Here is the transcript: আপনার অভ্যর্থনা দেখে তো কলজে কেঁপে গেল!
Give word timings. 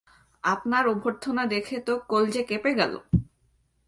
আপনার 0.43 0.83
অভ্যর্থনা 0.87 1.43
দেখে 1.45 1.77
তো 1.87 1.93
কলজে 2.09 2.41
কেঁপে 2.43 2.71
গেল! 2.75 2.93